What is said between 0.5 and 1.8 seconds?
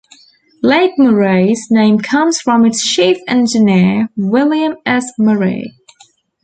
Lake Murray's